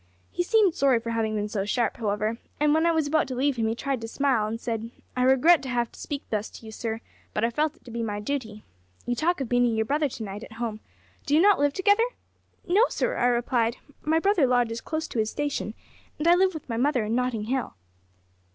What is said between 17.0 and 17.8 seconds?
in Notting Hill.'